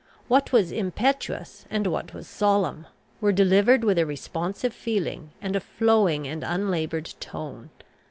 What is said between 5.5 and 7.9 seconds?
a flowing and unlaboured tone.